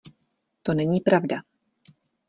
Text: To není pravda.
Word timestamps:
To 0.63 0.73
není 0.73 0.99
pravda. 1.01 1.43